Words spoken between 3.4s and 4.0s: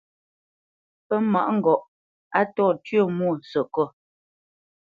sekot.